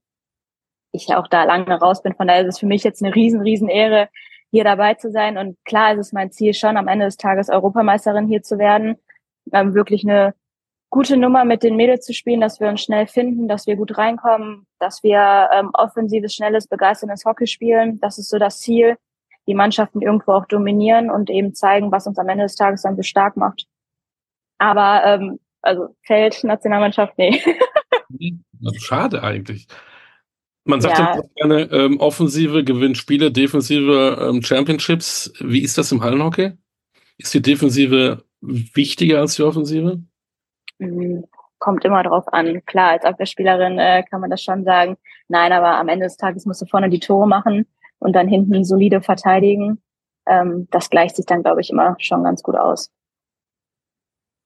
ich 0.94 1.14
auch 1.14 1.28
da 1.28 1.44
lange 1.44 1.78
raus 1.78 2.02
bin. 2.02 2.16
Von 2.16 2.28
daher 2.28 2.44
ist 2.44 2.56
es 2.56 2.60
für 2.60 2.66
mich 2.66 2.86
jetzt 2.86 3.04
eine 3.04 3.14
riesen, 3.14 3.42
riesen 3.42 3.68
Ehre, 3.68 4.08
hier 4.52 4.64
dabei 4.64 4.94
zu 4.94 5.12
sein. 5.12 5.38
Und 5.38 5.58
klar 5.66 5.92
ist 5.92 6.00
es 6.00 6.14
mein 6.14 6.32
Ziel 6.32 6.54
schon, 6.54 6.78
am 6.78 6.88
Ende 6.88 7.04
des 7.04 7.18
Tages 7.18 7.50
Europameisterin 7.50 8.30
hier 8.30 8.42
zu 8.42 8.58
werden 8.58 8.96
ähm, 9.52 9.74
wirklich 9.74 10.04
eine 10.04 10.34
gute 10.92 11.18
Nummer 11.18 11.46
mit 11.46 11.64
den 11.64 11.78
Mädels 11.78 12.06
zu 12.06 12.14
spielen, 12.14 12.42
dass 12.42 12.60
wir 12.60 12.68
uns 12.68 12.82
schnell 12.82 13.08
finden, 13.08 13.48
dass 13.48 13.66
wir 13.66 13.78
gut 13.78 13.98
reinkommen, 13.98 14.68
dass 14.78 15.02
wir 15.02 15.50
ähm, 15.54 15.72
offensives, 15.74 16.36
schnelles, 16.36 16.68
begeisterndes 16.68 17.26
Hockey 17.26 17.48
spielen. 17.48 18.00
Das 18.02 18.20
ist 18.20 18.30
so 18.30 18.38
das 18.38 18.60
Ziel. 18.60 18.98
Die 19.48 19.56
Mannschaften 19.56 20.02
irgendwo 20.02 20.34
auch 20.34 20.46
dominieren 20.46 21.10
und 21.10 21.30
eben 21.32 21.56
zeigen, 21.56 21.92
was 21.92 22.06
uns 22.06 22.20
am 22.20 22.30
Ende 22.30 22.44
des 22.44 22.56
Tages 22.56 22.84
dann 22.84 22.98
so 22.98 23.02
stark 23.02 23.38
macht. 23.38 23.66
Aber 24.60 25.04
ähm, 25.06 25.40
also 25.62 25.96
Feld, 26.04 26.44
Nationalmannschaft, 26.44 27.18
nee. 27.18 27.42
Schade 28.78 29.24
eigentlich. 29.24 29.68
Man 30.66 30.82
sagt 30.82 31.00
ja, 31.00 31.20
gerne, 31.36 31.62
ähm, 31.72 32.00
Offensive 32.00 32.64
gewinnt 32.64 32.98
Spiele, 32.98 33.32
Defensive 33.32 34.30
ähm, 34.30 34.44
Championships. 34.44 35.34
Wie 35.40 35.62
ist 35.62 35.78
das 35.78 35.92
im 35.92 36.04
Hallenhockey? 36.04 36.52
Ist 37.18 37.34
die 37.34 37.42
Defensive 37.42 38.24
wichtiger 38.42 39.22
als 39.22 39.36
die 39.36 39.44
Offensive? 39.44 40.04
Mhm. 40.82 41.26
Kommt 41.60 41.86
immer 41.86 42.02
drauf 42.02 42.26
an. 42.34 42.66
Klar, 42.66 42.92
als 42.92 43.06
Abwehrspielerin 43.06 43.78
äh, 43.78 44.04
kann 44.10 44.20
man 44.20 44.32
das 44.32 44.42
schon 44.42 44.64
sagen. 44.64 44.98
Nein, 45.28 45.52
aber 45.52 45.78
am 45.78 45.88
Ende 45.90 46.06
des 46.06 46.18
Tages 46.18 46.46
musst 46.46 46.62
du 46.62 46.66
vorne 46.66 46.90
die 46.90 47.00
Tore 47.00 47.28
machen 47.28 47.68
und 48.00 48.14
dann 48.14 48.28
hinten 48.28 48.64
solide 48.66 49.02
verteidigen. 49.02 49.80
Ähm, 50.26 50.68
das 50.72 50.90
gleicht 50.90 51.16
sich 51.16 51.26
dann, 51.28 51.44
glaube 51.44 51.62
ich, 51.62 51.70
immer 51.70 51.96
schon 52.00 52.24
ganz 52.24 52.42
gut 52.42 52.56
aus. 52.56 52.90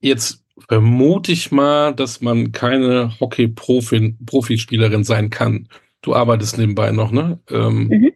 Jetzt 0.01 0.44
vermute 0.68 1.32
ich 1.32 1.51
mal, 1.51 1.94
dass 1.94 2.22
man 2.22 2.51
keine 2.51 3.18
Hockey-Profispielerin 3.20 5.04
sein 5.06 5.30
kann. 5.30 5.70
Du 6.01 6.13
arbeitest 6.13 6.58
nebenbei 6.58 6.92
noch, 6.92 7.12
ne? 7.12 7.39
Ähm, 7.50 7.88
mhm. 7.88 8.12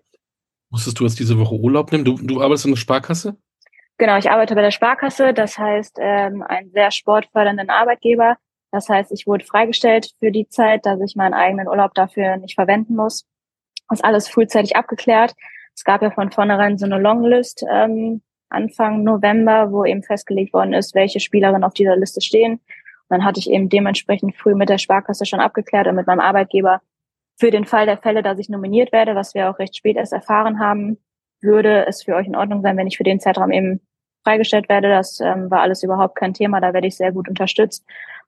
Musstest 0.70 1.00
du 1.00 1.06
jetzt 1.06 1.20
diese 1.20 1.40
Woche 1.40 1.56
Urlaub 1.56 1.92
nehmen? 1.92 2.06
Du, 2.06 2.18
du 2.18 2.42
arbeitest 2.42 2.66
in 2.66 2.72
der 2.72 2.78
Sparkasse? 2.78 3.38
Genau, 4.00 4.18
ich 4.18 4.32
arbeite 4.32 4.56
bei 4.56 4.62
der 4.62 4.72
Sparkasse, 4.72 5.34
das 5.34 5.58
heißt 5.58 5.98
ähm, 6.00 6.42
einen 6.42 6.72
sehr 6.72 6.90
sportfördernden 6.90 7.70
Arbeitgeber. 7.70 8.38
Das 8.72 8.88
heißt, 8.88 9.12
ich 9.12 9.28
wurde 9.28 9.44
freigestellt 9.44 10.14
für 10.20 10.32
die 10.32 10.48
Zeit, 10.48 10.86
dass 10.86 11.02
ich 11.02 11.18
meinen 11.18 11.34
eigenen 11.34 11.68
Urlaub 11.68 11.94
dafür 11.96 12.38
nicht 12.38 12.56
verwenden 12.56 12.96
muss. 12.96 13.28
Das 13.90 14.00
ist 14.00 14.06
alles 14.06 14.30
frühzeitig 14.30 14.78
abgeklärt. 14.78 15.36
Es 15.76 15.84
gab 15.84 16.02
ja 16.02 16.12
von 16.12 16.32
vornherein 16.32 16.78
so 16.78 16.86
eine 16.86 16.98
Longlist 16.98 17.66
ähm, 17.70 18.22
Anfang 18.48 19.04
November, 19.04 19.70
wo 19.74 19.84
eben 19.84 20.02
festgelegt 20.02 20.54
worden 20.54 20.72
ist, 20.72 20.96
welche 20.96 21.20
Spielerinnen 21.20 21.66
auf 21.66 21.74
dieser 21.74 21.98
Liste 21.98 22.22
stehen. 22.22 22.54
Und 22.54 22.62
dann 23.10 23.26
hatte 23.26 23.42
ich 23.42 23.50
eben 23.50 23.68
dementsprechend 23.68 24.34
früh 24.38 24.56
mit 24.56 24.70
der 24.70 24.78
Sparkasse 24.78 25.26
schon 25.26 25.42
abgeklärt 25.42 25.88
und 25.88 25.96
mit 25.96 26.08
meinem 26.08 26.22
Arbeitgeber 26.22 26.80
für 27.38 27.52
den 27.52 27.66
Fall 27.66 27.86
der 27.86 27.98
Fälle, 27.98 28.24
dass 28.24 28.40
ich 28.40 28.48
nominiert 28.48 28.94
werde, 28.94 29.16
was 29.16 29.34
wir 29.34 29.50
auch 29.50 29.60
recht 29.60 29.76
spät 29.76 29.98
erst 29.98 30.14
erfahren 30.14 30.60
haben, 30.60 31.00
würde 31.42 31.86
es 31.86 32.04
für 32.04 32.16
euch 32.16 32.28
in 32.28 32.36
Ordnung 32.38 32.62
sein, 32.62 32.78
wenn 32.78 32.88
ich 32.88 32.96
für 32.96 33.04
den 33.04 33.20
Zeitraum 33.20 33.52
eben 33.52 33.82
freigestellt 34.30 34.70
werde. 34.70 34.90
Das 34.90 35.20
ähm, 35.20 35.50
war 35.50 35.62
alles 35.62 35.84
überhaupt 35.84 36.16
kein 36.16 36.34
Thema. 36.34 36.62
Da 36.62 36.74
werde 36.74 36.88
ich 36.88 36.96
sehr 36.96 37.12
gut 37.12 37.28
unterstützt. 37.28 37.84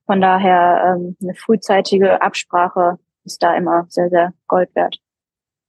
Von 0.05 0.19
daher 0.19 0.97
ähm, 0.97 1.15
eine 1.21 1.35
frühzeitige 1.35 2.21
Absprache 2.21 2.97
ist 3.23 3.43
da 3.43 3.55
immer 3.55 3.85
sehr, 3.89 4.09
sehr 4.09 4.33
Gold 4.47 4.73
wert. 4.75 4.97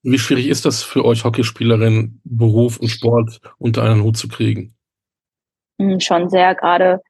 Wie 0.02 0.18
schwierig 0.18 0.48
ist 0.48 0.64
das 0.64 0.82
für 0.82 1.04
euch 1.04 1.24
Hockeyspielerinnen, 1.24 2.20
Beruf 2.24 2.78
und 2.78 2.88
Sport 2.88 3.40
unter 3.58 3.84
einen 3.84 4.02
Hut 4.02 4.16
zu 4.16 4.26
kriegen? 4.26 4.74
Hm, 5.78 6.00
schon 6.00 6.28
sehr, 6.28 6.54
gerade 6.54 7.00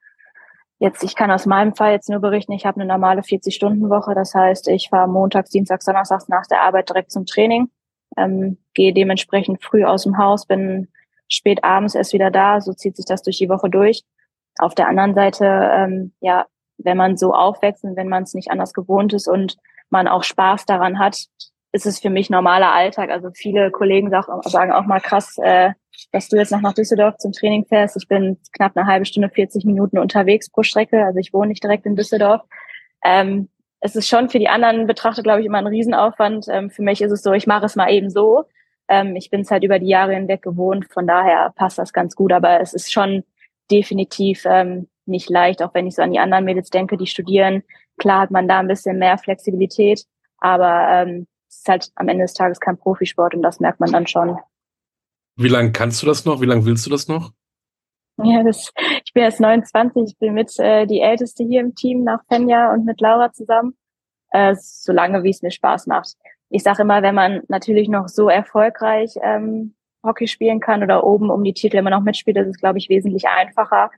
jetzt, 0.79 1.01
ich 1.03 1.15
kann 1.15 1.31
aus 1.31 1.45
meinem 1.45 1.73
Fall 1.73 1.93
jetzt 1.93 2.09
nur 2.09 2.19
berichten, 2.19 2.51
ich 2.51 2.65
habe 2.65 2.81
eine 2.81 2.91
normale 2.91 3.21
40-Stunden-Woche. 3.21 4.13
Das 4.13 4.35
heißt, 4.35 4.67
ich 4.67 4.89
fahre 4.89 5.07
montags, 5.07 5.49
dienstags, 5.49 5.85
donnerstags 5.85 6.27
nach 6.27 6.45
der 6.45 6.61
Arbeit 6.61 6.89
direkt 6.89 7.11
zum 7.11 7.25
Training, 7.25 7.69
ähm, 8.17 8.57
gehe 8.73 8.93
dementsprechend 8.93 9.63
früh 9.63 9.85
aus 9.85 10.03
dem 10.03 10.17
Haus, 10.17 10.45
bin 10.45 10.89
spät 11.33 11.63
abends 11.63 11.95
erst 11.95 12.13
wieder 12.13 12.31
da, 12.31 12.61
so 12.61 12.73
zieht 12.73 12.95
sich 12.95 13.05
das 13.05 13.23
durch 13.23 13.37
die 13.37 13.49
Woche 13.49 13.69
durch. 13.69 14.03
Auf 14.59 14.75
der 14.75 14.87
anderen 14.87 15.15
Seite, 15.15 15.45
ähm, 15.45 16.13
ja, 16.21 16.45
wenn 16.77 16.97
man 16.97 17.17
so 17.17 17.33
aufwächst 17.33 17.83
und 17.83 17.95
wenn 17.95 18.09
man 18.09 18.23
es 18.23 18.33
nicht 18.33 18.51
anders 18.51 18.73
gewohnt 18.73 19.13
ist 19.13 19.27
und 19.27 19.57
man 19.89 20.07
auch 20.07 20.23
Spaß 20.23 20.65
daran 20.65 20.99
hat, 20.99 21.25
ist 21.71 21.85
es 21.85 21.99
für 21.99 22.09
mich 22.09 22.29
normaler 22.29 22.71
Alltag. 22.71 23.09
Also 23.09 23.31
viele 23.33 23.71
Kollegen 23.71 24.11
sagen 24.11 24.71
auch 24.71 24.85
mal 24.85 24.99
krass, 24.99 25.37
äh, 25.41 25.71
dass 26.11 26.29
du 26.29 26.37
jetzt 26.37 26.51
noch 26.51 26.61
nach 26.61 26.73
Düsseldorf 26.73 27.17
zum 27.17 27.31
Training 27.31 27.65
fährst. 27.65 27.97
Ich 27.97 28.07
bin 28.07 28.37
knapp 28.51 28.77
eine 28.77 28.85
halbe 28.87 29.05
Stunde, 29.05 29.29
40 29.29 29.65
Minuten 29.65 29.97
unterwegs 29.97 30.49
pro 30.49 30.63
Strecke. 30.63 31.03
Also 31.03 31.19
ich 31.19 31.33
wohne 31.33 31.47
nicht 31.47 31.63
direkt 31.63 31.85
in 31.85 31.95
Düsseldorf. 31.95 32.41
Ähm, 33.03 33.49
es 33.79 33.95
ist 33.95 34.07
schon 34.07 34.29
für 34.29 34.39
die 34.39 34.49
anderen 34.49 34.87
Betrachter, 34.87 35.23
glaube 35.23 35.41
ich, 35.41 35.45
immer 35.45 35.57
ein 35.57 35.67
Riesenaufwand. 35.67 36.47
Ähm, 36.49 36.69
für 36.69 36.83
mich 36.83 37.01
ist 37.01 37.11
es 37.11 37.23
so, 37.23 37.33
ich 37.33 37.47
mache 37.47 37.65
es 37.65 37.75
mal 37.75 37.91
eben 37.91 38.09
so. 38.09 38.45
Ähm, 38.87 39.15
ich 39.15 39.29
bin 39.29 39.41
es 39.41 39.51
halt 39.51 39.63
über 39.63 39.79
die 39.79 39.87
Jahre 39.87 40.13
hinweg 40.13 40.41
gewohnt. 40.41 40.85
Von 40.91 41.07
daher 41.07 41.51
passt 41.55 41.77
das 41.77 41.93
ganz 41.93 42.15
gut. 42.15 42.31
Aber 42.31 42.59
es 42.59 42.73
ist 42.73 42.91
schon 42.91 43.23
definitiv 43.71 44.43
ähm, 44.45 44.87
nicht 45.05 45.29
leicht, 45.29 45.61
auch 45.61 45.73
wenn 45.73 45.87
ich 45.87 45.95
so 45.95 46.01
an 46.01 46.11
die 46.11 46.19
anderen 46.19 46.45
Mädels 46.45 46.69
denke, 46.69 46.97
die 46.97 47.07
studieren. 47.07 47.63
Klar 47.97 48.21
hat 48.21 48.31
man 48.31 48.47
da 48.47 48.59
ein 48.59 48.67
bisschen 48.67 48.97
mehr 48.97 49.17
Flexibilität, 49.17 50.05
aber 50.37 50.87
ähm, 50.89 51.27
es 51.49 51.57
ist 51.57 51.69
halt 51.69 51.91
am 51.95 52.07
Ende 52.07 52.23
des 52.23 52.33
Tages 52.33 52.59
kein 52.59 52.77
Profisport 52.77 53.35
und 53.35 53.41
das 53.41 53.59
merkt 53.59 53.79
man 53.79 53.91
dann 53.91 54.07
schon. 54.07 54.37
Wie 55.35 55.47
lange 55.47 55.71
kannst 55.71 56.01
du 56.01 56.07
das 56.07 56.25
noch? 56.25 56.41
Wie 56.41 56.45
lange 56.45 56.65
willst 56.65 56.85
du 56.85 56.89
das 56.89 57.07
noch? 57.07 57.31
Ja, 58.17 58.43
das, 58.43 58.71
ich 59.03 59.13
bin 59.13 59.23
jetzt 59.23 59.39
29, 59.39 60.03
ich 60.05 60.17
bin 60.19 60.33
mit 60.33 60.57
äh, 60.59 60.85
die 60.85 60.99
Älteste 60.99 61.43
hier 61.43 61.61
im 61.61 61.73
Team 61.73 62.03
nach 62.03 62.23
Fenja 62.27 62.71
und 62.71 62.85
mit 62.85 63.01
Laura 63.01 63.31
zusammen, 63.31 63.75
äh, 64.29 64.55
so 64.55 64.93
lange 64.93 65.23
wie 65.23 65.31
es 65.31 65.41
mir 65.41 65.49
Spaß 65.49 65.87
macht. 65.87 66.13
Ich 66.55 66.61
sage 66.61 66.83
immer, 66.83 67.01
wenn 67.01 67.15
man 67.15 67.41
natürlich 67.47 67.89
noch 67.89 68.07
so 68.07 68.29
erfolgreich 68.29 69.15
ähm, 69.23 69.73
Hockey 70.03 70.27
spielen 70.27 70.59
kann 70.59 70.83
oder 70.83 71.03
oben 71.03 71.31
um 71.31 71.43
die 71.43 71.55
Titel 71.55 71.77
immer 71.77 71.89
noch 71.89 72.03
mitspielt, 72.03 72.37
ist 72.37 72.47
es, 72.47 72.59
glaube 72.59 72.77
ich, 72.77 72.89
wesentlich 72.89 73.27
einfacher. 73.27 73.89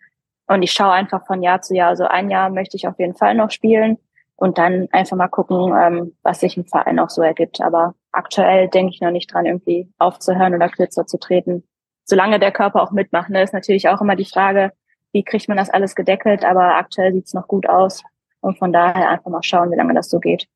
Und 0.47 0.63
ich 0.63 0.71
schaue 0.71 0.93
einfach 0.93 1.25
von 1.27 1.43
Jahr 1.43 1.61
zu 1.61 1.75
Jahr. 1.75 1.89
Also 1.89 2.05
ein 2.05 2.29
Jahr 2.29 2.49
möchte 2.49 2.77
ich 2.77 2.87
auf 2.87 2.97
jeden 2.97 3.13
Fall 3.13 3.35
noch 3.35 3.51
spielen 3.51 3.97
und 4.37 4.57
dann 4.57 4.87
einfach 4.93 5.17
mal 5.17 5.27
gucken, 5.27 5.73
ähm, 5.77 6.15
was 6.23 6.39
sich 6.39 6.55
im 6.55 6.63
Verein 6.63 6.97
auch 6.97 7.09
so 7.09 7.21
ergibt. 7.21 7.59
Aber 7.59 7.93
aktuell 8.13 8.69
denke 8.69 8.93
ich 8.93 9.01
noch 9.01 9.11
nicht 9.11 9.33
dran, 9.33 9.45
irgendwie 9.45 9.91
aufzuhören 9.97 10.55
oder 10.55 10.69
kürzer 10.69 11.05
zu 11.05 11.17
treten. 11.17 11.65
Solange 12.05 12.39
der 12.39 12.53
Körper 12.53 12.81
auch 12.81 12.91
mitmacht, 12.91 13.29
ne, 13.29 13.43
ist 13.43 13.53
natürlich 13.53 13.89
auch 13.89 13.99
immer 13.99 14.15
die 14.15 14.23
Frage, 14.23 14.71
wie 15.11 15.25
kriegt 15.25 15.49
man 15.49 15.57
das 15.57 15.69
alles 15.69 15.93
gedeckelt, 15.93 16.45
aber 16.45 16.75
aktuell 16.75 17.11
sieht's 17.11 17.33
noch 17.33 17.49
gut 17.49 17.67
aus. 17.67 18.01
Und 18.39 18.57
von 18.59 18.71
daher 18.71 19.09
einfach 19.09 19.29
mal 19.29 19.43
schauen, 19.43 19.71
wie 19.71 19.75
lange 19.75 19.93
das 19.93 20.09
so 20.09 20.21
geht. 20.21 20.47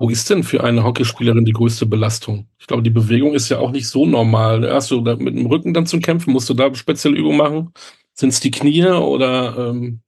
Wo 0.00 0.08
ist 0.08 0.30
denn 0.30 0.44
für 0.44 0.62
eine 0.62 0.84
Hockeyspielerin 0.84 1.44
die 1.44 1.52
größte 1.52 1.84
Belastung? 1.84 2.46
Ich 2.58 2.68
glaube, 2.68 2.84
die 2.84 2.90
Bewegung 2.90 3.34
ist 3.34 3.48
ja 3.48 3.58
auch 3.58 3.72
nicht 3.72 3.88
so 3.88 4.06
normal. 4.06 4.72
Hast 4.72 4.92
du 4.92 5.00
da 5.00 5.16
mit 5.16 5.36
dem 5.36 5.46
Rücken 5.46 5.74
dann 5.74 5.86
zum 5.86 6.00
Kämpfen? 6.00 6.32
Musst 6.32 6.48
du 6.48 6.54
da 6.54 6.72
spezielle 6.74 7.16
Übungen 7.16 7.36
machen? 7.36 7.72
Sind 8.14 8.28
es 8.28 8.40
die 8.40 8.52
Knie 8.52 8.86
oder 8.86 9.70
ähm, 9.70 10.02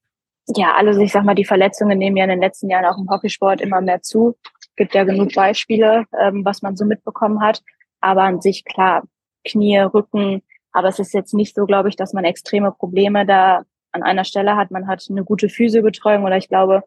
ja, 0.57 0.75
also 0.75 1.01
ich 1.01 1.13
sag 1.13 1.25
mal, 1.25 1.35
die 1.35 1.45
Verletzungen 1.45 1.99
nehmen 1.99 2.17
ja 2.17 2.25
in 2.25 2.31
den 2.31 2.41
letzten 2.41 2.71
Jahren 2.71 2.85
auch 2.85 2.99
im 2.99 3.09
Hockeysport 3.09 3.61
immer 3.61 3.81
mehr 3.81 4.03
zu. 4.03 4.37
Gibt 4.77 4.95
ja 4.95 5.05
genug 5.05 5.35
Beispiele, 5.35 6.05
ähm, 6.21 6.45
was 6.45 6.63
man 6.63 6.77
so 6.77 6.85
mitbekommen 6.85 7.41
hat. 7.41 7.63
Aber 8.01 8.23
an 8.23 8.41
sich 8.41 8.65
klar, 8.65 9.03
Knie, 9.45 9.79
Rücken. 9.79 10.43
Aber 10.73 10.89
es 10.89 10.99
ist 10.99 11.15
jetzt 11.15 11.35
nicht 11.35 11.55
so, 11.55 11.67
glaube 11.67 11.89
ich, 11.89 11.97
dass 11.97 12.13
man 12.13 12.25
extreme 12.25 12.73
Probleme 12.73 13.27
da 13.27 13.63
an 13.93 14.03
einer 14.03 14.25
Stelle 14.25 14.57
hat. 14.57 14.71
Man 14.71 14.87
hat 14.87 15.05
eine 15.11 15.25
gute 15.25 15.49
Physiobetreuung 15.49 16.25
oder 16.25 16.37
ich 16.37 16.49
glaube, 16.49 16.83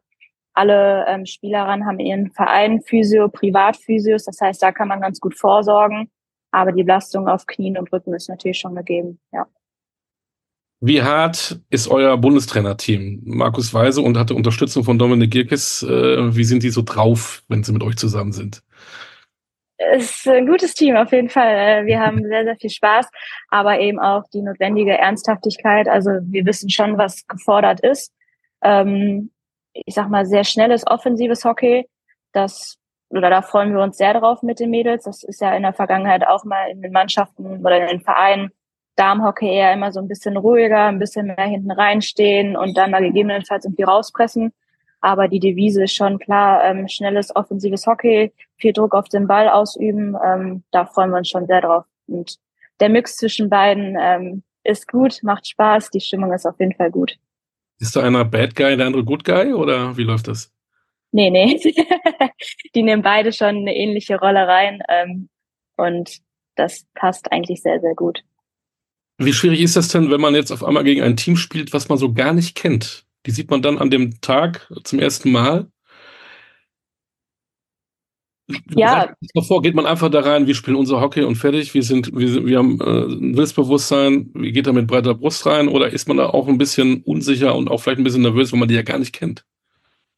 alle 0.54 1.06
ähm, 1.08 1.26
Spielerinnen 1.26 1.86
haben 1.86 2.00
ihren 2.00 2.32
Verein 2.32 2.82
Physio, 2.82 3.28
Privatphysios. 3.30 4.26
Das 4.26 4.40
heißt, 4.40 4.62
da 4.62 4.72
kann 4.72 4.88
man 4.88 5.02
ganz 5.02 5.20
gut 5.20 5.38
vorsorgen. 5.38 6.10
Aber 6.52 6.72
die 6.72 6.84
Belastung 6.84 7.28
auf 7.28 7.48
Knien 7.48 7.78
und 7.78 7.92
Rücken 7.92 8.14
ist 8.14 8.30
natürlich 8.30 8.60
schon 8.60 8.76
gegeben, 8.76 9.20
ja. 9.32 9.48
Wie 10.86 11.02
hart 11.02 11.62
ist 11.70 11.88
euer 11.88 12.18
Bundestrainerteam? 12.18 13.22
Markus 13.24 13.74
Weise 13.74 14.02
und 14.02 14.18
hatte 14.18 14.36
Unterstützung 14.36 14.84
von 14.84 15.00
Dominik 15.00 15.32
Girkes. 15.32 15.82
Äh, 15.82 16.36
wie 16.36 16.44
sind 16.44 16.62
die 16.62 16.72
so 16.72 16.82
drauf, 16.82 17.42
wenn 17.48 17.64
sie 17.64 17.72
mit 17.72 17.84
euch 17.84 17.96
zusammen 17.96 18.34
sind? 18.34 18.62
Es 19.78 20.18
ist 20.18 20.28
ein 20.28 20.46
gutes 20.46 20.74
Team 20.74 20.98
auf 20.98 21.12
jeden 21.14 21.30
Fall. 21.30 21.84
Äh, 21.84 21.86
wir 21.86 22.02
haben 22.02 22.22
sehr, 22.28 22.44
sehr 22.44 22.58
viel 22.58 22.70
Spaß, 22.70 23.08
aber 23.50 23.80
eben 23.80 23.98
auch 23.98 24.24
die 24.34 24.42
notwendige 24.42 24.98
Ernsthaftigkeit. 24.98 25.88
Also 25.88 26.12
wir 26.24 26.46
wissen 26.46 26.70
schon, 26.70 26.98
was 26.98 27.26
gefordert 27.28 27.80
ist. 27.80 28.12
Ähm, 28.62 29.32
ich 29.74 29.96
sag 29.96 30.10
mal, 30.10 30.26
sehr 30.26 30.44
schnelles, 30.44 30.86
offensives 30.88 31.44
Hockey. 31.46 31.88
Das, 32.32 32.78
oder 33.10 33.30
da 33.30 33.42
freuen 33.42 33.74
wir 33.74 33.82
uns 33.82 33.98
sehr 33.98 34.14
drauf 34.14 34.42
mit 34.44 34.60
den 34.60 34.70
Mädels. 34.70 35.04
Das 35.04 35.24
ist 35.24 35.42
ja 35.42 35.56
in 35.56 35.64
der 35.64 35.74
Vergangenheit 35.74 36.26
auch 36.26 36.44
mal 36.44 36.70
in 36.70 36.82
den 36.82 36.92
Mannschaften 36.92 37.66
oder 37.66 37.82
in 37.82 37.88
den 37.88 38.02
Vereinen 38.02 38.52
Darmhockey 38.96 39.48
eher 39.48 39.74
immer 39.74 39.92
so 39.92 40.00
ein 40.00 40.08
bisschen 40.08 40.38
ruhiger, 40.38 40.86
ein 40.86 41.00
bisschen 41.00 41.28
mehr 41.28 41.48
hinten 41.48 41.72
reinstehen 41.72 42.56
und 42.56 42.78
dann 42.78 42.92
mal 42.92 43.02
gegebenenfalls 43.02 43.66
irgendwie 43.66 43.84
rauspressen. 43.84 44.54
Aber 45.02 45.28
die 45.28 45.40
Devise 45.40 45.84
ist 45.84 45.96
schon 45.96 46.20
klar, 46.20 46.64
ähm, 46.64 46.88
schnelles, 46.88 47.36
offensives 47.36 47.86
Hockey, 47.88 48.32
viel 48.58 48.72
Druck 48.72 48.94
auf 48.94 49.10
den 49.10 49.28
Ball 49.28 49.50
ausüben. 49.50 50.16
Ähm, 50.24 50.64
da 50.72 50.86
freuen 50.86 51.10
wir 51.12 51.18
uns 51.18 51.30
schon 51.30 51.48
sehr 51.48 51.62
drauf. 51.62 51.86
Und 52.08 52.38
der 52.80 52.90
Mix 52.90 53.18
zwischen 53.18 53.50
beiden 53.50 53.98
ähm, 54.00 54.44
ist 54.64 54.88
gut, 54.88 55.20
macht 55.24 55.48
Spaß, 55.48 55.90
die 55.90 56.00
Stimmung 56.00 56.32
ist 56.32 56.46
auf 56.46 56.60
jeden 56.60 56.74
Fall 56.74 56.92
gut. 56.92 57.18
Ist 57.84 57.98
da 57.98 58.02
einer 58.02 58.24
Bad 58.24 58.56
Guy, 58.56 58.78
der 58.78 58.86
andere 58.86 59.04
Good 59.04 59.26
Guy 59.26 59.52
oder 59.52 59.98
wie 59.98 60.04
läuft 60.04 60.30
das? 60.30 60.54
Nee, 61.12 61.30
nee. 61.30 61.60
die 62.76 62.82
nehmen 62.82 63.02
beide 63.02 63.34
schon 63.34 63.58
eine 63.58 63.76
ähnliche 63.76 64.18
Rolle 64.18 64.48
rein 64.48 64.82
ähm, 64.88 65.28
und 65.76 66.20
das 66.56 66.86
passt 66.94 67.30
eigentlich 67.34 67.62
sehr, 67.62 67.82
sehr 67.82 67.94
gut. 67.94 68.24
Wie 69.18 69.34
schwierig 69.34 69.60
ist 69.60 69.76
das 69.76 69.90
denn, 69.90 70.10
wenn 70.10 70.22
man 70.22 70.34
jetzt 70.34 70.52
auf 70.52 70.64
einmal 70.64 70.86
gegen 70.86 71.02
ein 71.02 71.18
Team 71.18 71.36
spielt, 71.36 71.74
was 71.74 71.90
man 71.90 71.98
so 71.98 72.14
gar 72.14 72.32
nicht 72.32 72.56
kennt? 72.56 73.06
Die 73.26 73.32
sieht 73.32 73.52
man 73.52 73.62
dann 73.62 73.78
an 73.78 73.90
dem 73.90 74.22
Tag 74.22 74.72
zum 74.86 75.00
ersten 75.00 75.34
Mal. 75.34 75.68
Ja. 78.76 79.14
Davor 79.34 79.62
geht 79.62 79.76
man 79.76 79.86
einfach 79.86 80.10
da 80.10 80.20
rein, 80.20 80.48
wir 80.48 80.56
spielen 80.56 80.76
unser 80.76 81.00
Hockey 81.00 81.24
und 81.24 81.36
fertig. 81.36 81.74
Wir 81.74 81.84
sind, 81.84 82.14
wir, 82.14 82.46
wir 82.46 82.58
haben 82.58 82.80
äh, 82.82 82.84
ein 82.84 83.36
Willensbewusstsein. 83.36 84.32
Wie 84.34 84.52
geht 84.52 84.68
da 84.68 84.74
mit 84.74 84.88
breiter 84.88 85.14
Brust 85.16 85.46
rein? 85.46 85.68
Oder 85.70 85.92
ist 85.92 86.08
man 86.08 86.18
da 86.18 86.28
auch 86.28 86.48
ein 86.48 86.58
bisschen 86.58 87.04
unsicher 87.04 87.56
und 87.56 87.72
auch 87.72 87.80
vielleicht 87.80 88.00
ein 88.00 88.04
bisschen 88.04 88.22
nervös, 88.22 88.52
wenn 88.52 88.60
man 88.60 88.68
die 88.68 88.76
ja 88.76 88.82
gar 88.82 89.00
nicht 89.00 89.14
kennt? 89.14 89.46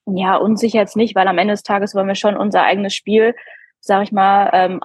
Ja, 0.08 0.38
unsicher 0.38 0.80
jetzt 0.80 0.96
nicht, 0.96 1.16
weil 1.16 1.28
am 1.28 1.38
Ende 1.38 1.54
des 1.54 1.64
Tages 1.64 1.96
wollen 1.96 2.08
wir 2.08 2.16
schon 2.16 2.38
unser 2.38 2.64
eigenes 2.64 2.94
Spiel, 2.94 3.36
sag 3.80 4.04
ich 4.04 4.12
mal, 4.12 4.50
ähm, 4.54 4.80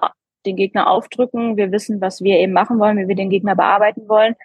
den 0.45 0.55
Gegner 0.55 0.89
aufdrücken. 0.89 1.57
Wir 1.57 1.71
wissen, 1.71 2.01
was 2.01 2.21
wir 2.21 2.39
eben 2.39 2.53
machen 2.53 2.79
wollen, 2.79 2.97
wie 2.97 3.07
wir 3.07 3.15
den 3.15 3.29
Gegner 3.29 3.55
bearbeiten 3.55 4.07
wollen. 4.07 4.35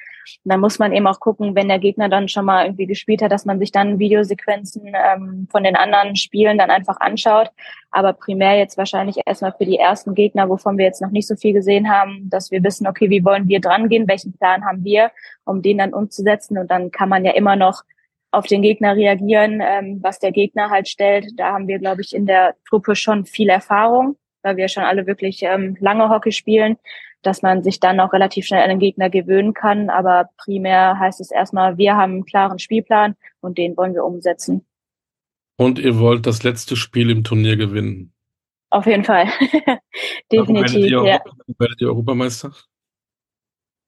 Und 0.45 0.51
dann 0.51 0.61
muss 0.61 0.79
man 0.79 0.93
eben 0.93 1.07
auch 1.07 1.21
gucken, 1.21 1.55
wenn 1.55 1.69
der 1.69 1.79
Gegner 1.79 2.09
dann 2.09 2.29
schon 2.29 2.45
mal 2.45 2.65
irgendwie 2.65 2.87
gespielt 2.87 3.23
hat, 3.23 3.33
dass 3.33 3.45
man 3.45 3.59
sich 3.59 3.73
dann 3.73 3.99
Videosequenzen 3.99 4.93
ähm, 4.95 5.49
von 5.51 5.65
den 5.65 5.77
anderen 5.77 6.17
Spielen 6.17 6.59
dann 6.59 6.71
einfach 6.71 7.01
anschaut. 7.01 7.51
Aber 7.91 8.13
primär 8.13 8.59
jetzt 8.59 8.77
wahrscheinlich 8.77 9.17
erstmal 9.25 9.53
für 9.53 9.65
die 9.65 9.79
ersten 9.79 10.15
Gegner, 10.15 10.49
wovon 10.49 10.79
wir 10.79 10.85
jetzt 10.85 11.03
noch 11.03 11.11
nicht 11.11 11.27
so 11.27 11.37
viel 11.37 11.53
gesehen 11.53 11.91
haben, 11.91 12.29
dass 12.31 12.51
wir 12.51 12.63
wissen, 12.63 12.87
okay, 12.87 13.11
wie 13.11 13.25
wollen 13.25 13.49
wir 13.49 13.61
dran 13.61 13.89
gehen, 13.89 14.09
welchen 14.09 14.33
Plan 14.33 14.65
haben 14.65 14.85
wir, 14.85 15.11
um 15.45 15.63
den 15.63 15.79
dann 15.79 15.95
umzusetzen. 15.95 16.59
Und 16.59 16.71
dann 16.71 16.91
kann 16.91 17.09
man 17.09 17.25
ja 17.25 17.33
immer 17.33 17.57
noch 17.57 17.83
auf 18.33 18.47
den 18.47 18.63
Gegner 18.63 18.97
reagieren, 18.97 19.63
ähm, 19.63 20.01
was 20.03 20.19
der 20.19 20.33
Gegner 20.33 20.71
halt 20.71 20.89
stellt. 20.89 21.27
Da 21.37 21.53
haben 21.53 21.69
wir, 21.69 21.79
glaube 21.79 22.03
ich, 22.03 22.15
in 22.15 22.27
der 22.27 22.55
Truppe 22.69 22.97
schon 22.97 23.25
viel 23.25 23.49
Erfahrung 23.49 24.17
weil 24.47 24.57
wir 24.57 24.69
schon 24.69 24.85
alle 24.85 25.09
wirklich 25.09 25.43
ähm, 25.43 25.77
lange 25.81 26.09
Hockey 26.09 26.31
spielen, 26.31 26.77
dass 27.23 27.43
man 27.43 27.65
sich 27.65 27.81
dann 27.81 27.99
auch 27.99 28.13
relativ 28.13 28.47
schnell 28.47 28.63
an 28.63 28.69
den 28.69 28.79
Gegner 28.79 29.11
gewöhnen 29.11 29.55
kann. 29.55 29.91
Aber 29.91 30.31
primär 30.39 31.01
heißt 31.01 31.21
es 31.21 31.33
erstmal, 31.33 31.77
wir 31.79 31.97
haben 31.97 32.13
einen 32.13 32.25
klaren 32.25 32.61
Spielplan 32.61 33.17
und 33.41 33.59
den 33.59 33.77
wollen 33.77 33.95
wir 33.95 34.05
umsetzen. 34.05 34.65
Und 35.57 35.81
ihr 35.81 35.99
wollt 35.99 36.27
das 36.27 36.45
letzte 36.45 36.77
Spiel 36.77 37.11
im 37.11 37.25
Turnier 37.25 37.57
gewinnen? 37.57 38.13
Auf 38.71 38.87
jeden 38.87 39.03
Fall. 39.03 39.27
Definitiv. 40.31 40.31
Warum 40.31 40.55
werdet, 40.55 40.75
ihr, 40.77 41.05
ja. 41.05 41.21
werdet 41.59 41.81
ihr 41.81 41.89
Europameister? 41.89 42.53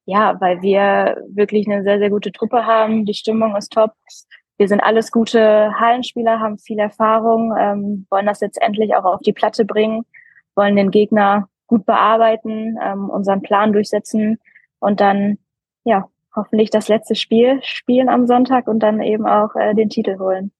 Ja, 0.07 0.41
weil 0.41 0.61
wir 0.63 1.23
wirklich 1.31 1.69
eine 1.69 1.85
sehr, 1.85 2.01
sehr 2.01 2.11
gute 2.11 2.33
Truppe 2.33 2.67
haben. 2.67 3.05
Die 3.05 3.15
Stimmung 3.15 3.55
ist 3.55 3.73
top. 3.73 3.93
Wir 4.57 4.67
sind 4.67 4.81
alles 4.81 5.13
gute 5.13 5.73
Hallenspieler, 5.79 6.41
haben 6.41 6.59
viel 6.59 6.81
Erfahrung, 6.81 7.55
ähm, 7.57 8.07
wollen 8.11 8.27
das 8.27 8.41
jetzt 8.41 8.61
endlich 8.61 8.97
auch 8.97 9.05
auf 9.05 9.21
die 9.21 9.33
Platte 9.33 9.65
bringen 9.65 10.05
wollen 10.59 10.77
den 10.77 10.91
Gegner 10.91 11.49
gut 11.67 11.87
bearbeiten, 11.87 12.77
ähm, 12.83 13.09
unseren 13.09 13.41
Plan 13.41 13.73
durchsetzen 13.73 14.39
und 14.81 15.01
dann 15.01 15.39
ja 15.85 16.09
hoffentlich 16.35 16.71
das 16.71 16.89
letzte 16.89 17.15
Spiel 17.15 17.61
spielen 17.63 18.09
am 18.09 18.27
Sonntag 18.27 18.69
und 18.69 18.81
dann 18.81 19.01
eben 19.01 19.27
auch 19.27 19.55
äh, 19.55 19.75
den 19.75 19.89
Titel 19.89 20.19
holen. 20.19 20.53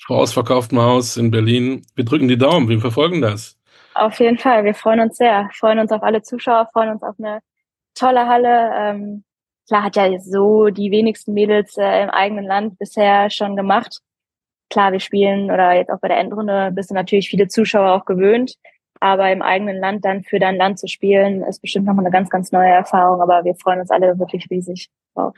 Frau 0.00 0.16
ausverkauftem 0.16 0.80
Haus 0.80 1.16
in 1.16 1.30
Berlin. 1.30 1.86
Wir 1.94 2.04
drücken 2.04 2.28
die 2.28 2.38
Daumen, 2.38 2.68
wir 2.68 2.80
verfolgen 2.80 3.20
das. 3.20 3.56
Auf 3.94 4.18
jeden 4.20 4.38
Fall, 4.38 4.64
wir 4.64 4.74
freuen 4.74 5.00
uns 5.00 5.16
sehr. 5.16 5.48
Freuen 5.52 5.78
uns 5.78 5.92
auf 5.92 6.02
alle 6.02 6.22
Zuschauer, 6.22 6.68
freuen 6.72 6.90
uns 6.90 7.02
auf 7.02 7.14
eine 7.18 7.40
tolle 7.94 8.26
Halle. 8.26 8.72
Ähm, 8.74 9.24
klar 9.68 9.84
hat 9.84 9.96
ja 9.96 10.18
so 10.18 10.70
die 10.70 10.90
wenigsten 10.90 11.34
Mädels 11.34 11.76
äh, 11.76 12.02
im 12.02 12.10
eigenen 12.10 12.44
Land 12.44 12.78
bisher 12.78 13.30
schon 13.30 13.54
gemacht. 13.54 14.00
Klar, 14.70 14.92
wir 14.92 15.00
spielen 15.00 15.50
oder 15.50 15.72
jetzt 15.74 15.90
auch 15.90 16.00
bei 16.00 16.08
der 16.08 16.18
Endrunde 16.18 16.70
bist 16.72 16.90
du 16.90 16.94
natürlich 16.94 17.28
viele 17.28 17.48
Zuschauer 17.48 17.92
auch 17.92 18.06
gewöhnt. 18.06 18.54
Aber 19.02 19.32
im 19.32 19.42
eigenen 19.42 19.78
Land 19.78 20.04
dann 20.04 20.22
für 20.22 20.38
dein 20.38 20.54
Land 20.54 20.78
zu 20.78 20.86
spielen, 20.86 21.42
ist 21.42 21.60
bestimmt 21.60 21.86
nochmal 21.86 22.04
eine 22.04 22.12
ganz, 22.12 22.30
ganz 22.30 22.52
neue 22.52 22.70
Erfahrung. 22.70 23.20
Aber 23.20 23.44
wir 23.44 23.56
freuen 23.56 23.80
uns 23.80 23.90
alle 23.90 24.16
wirklich 24.16 24.48
riesig 24.48 24.90
drauf. 25.12 25.34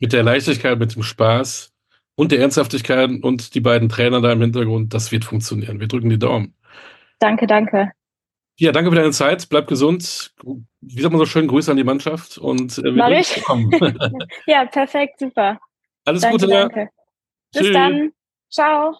Mit 0.00 0.12
der 0.12 0.24
Leichtigkeit, 0.24 0.80
mit 0.80 0.96
dem 0.96 1.04
Spaß 1.04 1.72
und 2.16 2.32
der 2.32 2.40
Ernsthaftigkeit 2.40 3.08
und 3.22 3.54
die 3.54 3.60
beiden 3.60 3.88
Trainer 3.88 4.20
da 4.20 4.32
im 4.32 4.40
Hintergrund, 4.40 4.94
das 4.94 5.12
wird 5.12 5.24
funktionieren. 5.24 5.78
Wir 5.78 5.86
drücken 5.86 6.10
die 6.10 6.18
Daumen. 6.18 6.56
Danke, 7.20 7.46
danke. 7.46 7.92
Ja, 8.56 8.72
danke 8.72 8.90
für 8.90 8.96
deine 8.96 9.12
Zeit. 9.12 9.48
Bleib 9.48 9.68
gesund. 9.68 10.34
Wie 10.80 11.00
sagt 11.00 11.12
man 11.12 11.20
so 11.20 11.26
schön, 11.26 11.46
Grüße 11.46 11.70
an 11.70 11.76
die 11.76 11.84
Mannschaft 11.84 12.36
und 12.36 12.78
äh, 12.78 12.96
wir 12.96 13.10
ich? 13.20 13.40
ja, 14.46 14.64
perfekt, 14.66 15.20
super. 15.20 15.60
Alles 16.04 16.22
danke, 16.22 16.38
Gute. 16.38 16.48
Danke. 16.48 16.88
Bis 17.52 17.62
Tschüss. 17.62 17.72
dann. 17.72 18.12
Ciao. 18.50 18.96